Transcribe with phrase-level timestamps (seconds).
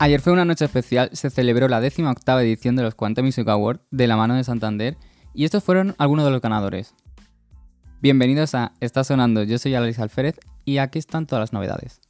[0.00, 3.48] Ayer fue una noche especial, se celebró la décima octava edición de los Quantum Music
[3.48, 4.96] Awards de la mano de Santander
[5.34, 6.94] y estos fueron algunos de los ganadores.
[8.00, 12.00] Bienvenidos a Está Sonando, yo soy Alex Alférez y aquí están todas las novedades.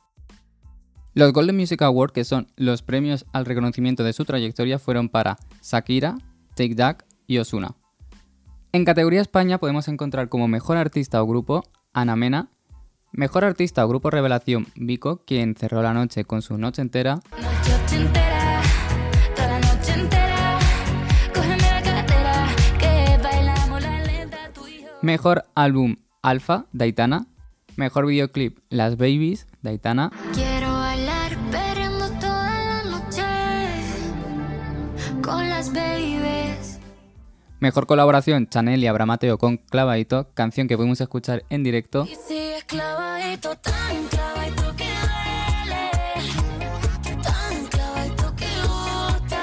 [1.14, 5.38] Los Golden Music Awards, que son los premios al reconocimiento de su trayectoria, fueron para
[5.62, 6.18] Shakira,
[6.56, 7.74] Take That y Osuna.
[8.72, 11.64] En categoría España podemos encontrar como mejor artista o grupo
[11.94, 12.50] Ana Mena,
[13.12, 17.20] mejor artista o grupo revelación Vico, quien cerró la noche con su noche entera.
[25.00, 27.26] Mejor álbum Alpha, Daitana.
[27.76, 30.10] Mejor videoclip Las Babies, Daitana.
[30.34, 30.57] Quiero bailar
[37.60, 42.04] Mejor colaboración Chanel y Abramateo con Clavadito, canción que pudimos escuchar en directo.
[42.04, 44.84] Y sigues clavadito, tan clavadito que
[45.64, 45.90] duele,
[47.20, 49.42] tan clavadito que gusta.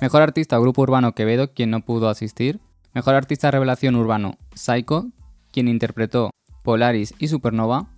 [0.00, 2.60] Mejor artista grupo urbano Quevedo, quien no pudo asistir.
[2.94, 5.06] Mejor artista revelación urbano Psycho,
[5.50, 6.30] quien interpretó
[6.62, 7.88] Polaris y Supernova.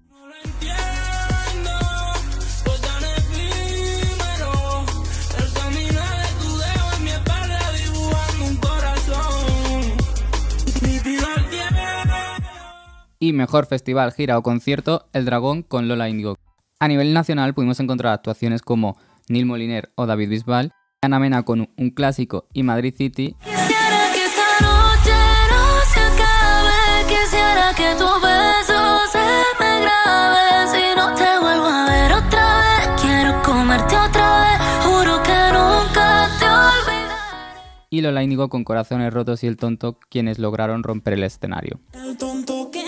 [13.25, 16.37] Y mejor festival, gira o concierto El Dragón con Lola Indigo.
[16.79, 18.99] A nivel nacional pudimos encontrar actuaciones como
[19.31, 23.35] Neil Moliner o David Bisbal, Ana Mena con un clásico y Madrid City,
[37.95, 41.81] y Lola Índigo con Corazones Rotos y El Tonto, quienes lograron romper el escenario.
[41.93, 42.84] El tonto que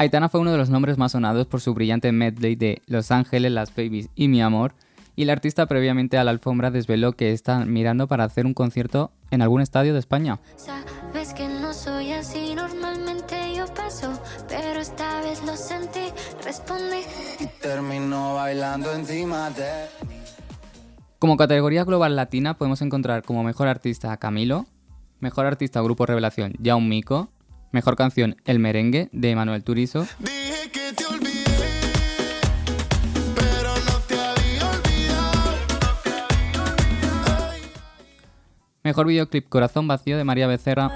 [0.00, 3.50] Aitana fue uno de los nombres más sonados por su brillante medley de Los Ángeles,
[3.50, 4.74] Las Babies y Mi Amor,
[5.16, 9.10] y la artista previamente a la alfombra desveló que está mirando para hacer un concierto
[9.32, 10.38] en algún estadio de España.
[10.54, 14.16] Sabes que no soy así, normalmente yo paso,
[14.48, 16.12] pero esta vez lo sentí,
[16.44, 17.02] respondí.
[17.60, 19.88] Termino bailando encima de
[21.18, 24.66] Como categoría global latina podemos encontrar como mejor artista a Camilo,
[25.18, 27.30] mejor artista grupo revelación Yaun Mico,
[27.72, 31.44] mejor canción El Merengue de Manuel Turizo, Dije que te olvidé,
[33.34, 35.58] pero no te había olvidado.
[38.82, 40.90] mejor videoclip Corazón Vacío de María Becerra,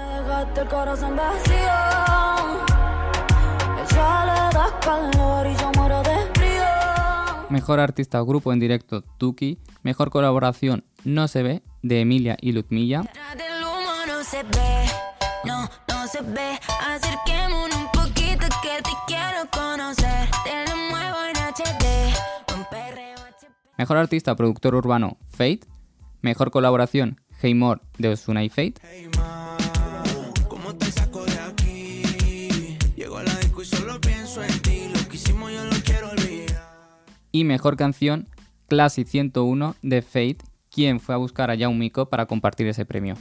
[7.49, 12.57] mejor artista o grupo en directo Tuki, mejor colaboración No se ve de Emilia y
[12.57, 13.03] humo
[16.03, 16.59] no se ve.
[16.85, 20.29] Acerquémonos un poquito que te quiero conocer.
[20.43, 23.47] Te lo muevo en HD, un perreo HP.
[23.77, 25.61] mejor artista productor urbano Fate,
[26.21, 29.55] mejor colaboración Heymore de Osuna y Fate, Hey ma,
[30.49, 32.77] ¿cómo te saco de aquí?
[32.95, 34.89] Llego a la disco y solo pienso en ti.
[34.93, 36.69] Lo que hicimos yo lo quiero olvidar.
[37.31, 38.27] y mejor canción
[38.67, 43.15] Classy 101 de Fate, quien fue a buscar a Yaun Mico para compartir ese premio.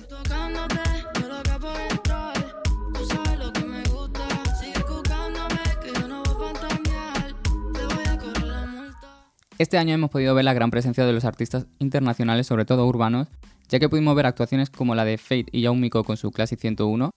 [9.63, 13.29] Este año hemos podido ver la gran presencia de los artistas internacionales, sobre todo urbanos,
[13.69, 16.59] ya que pudimos ver actuaciones como la de Fate y Yaun Mico con su Classic
[16.59, 17.13] 101,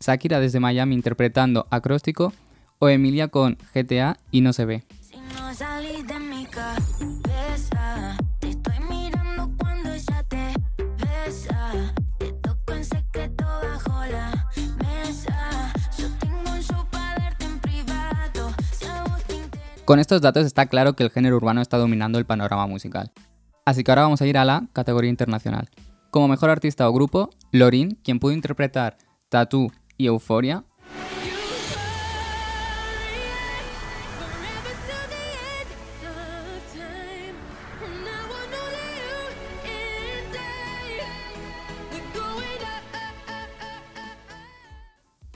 [0.00, 2.34] Shakira desde Miami interpretando Acróstico
[2.80, 4.84] o Emilia con GTA y No se ve.
[19.86, 23.12] Con estos datos está claro que el género urbano está dominando el panorama musical.
[23.64, 25.70] Así que ahora vamos a ir a la categoría internacional.
[26.10, 30.64] Como mejor artista o grupo, Lorin, quien pudo interpretar Tattoo y Euforia,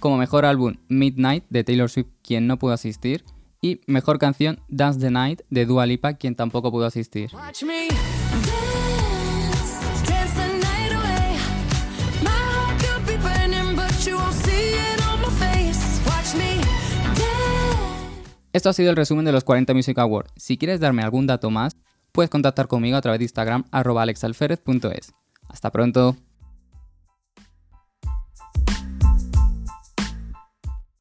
[0.00, 3.22] como mejor álbum Midnight de Taylor Swift, quien no pudo asistir,
[3.60, 7.30] y mejor canción Dance the Night de Dua Lipa, quien tampoco pudo asistir.
[18.52, 20.32] Esto ha sido el resumen de los 40 Music Awards.
[20.36, 21.76] Si quieres darme algún dato más,
[22.10, 25.12] puedes contactar conmigo a través de Instagram arroba alexalferez.es.
[25.48, 26.16] Hasta pronto.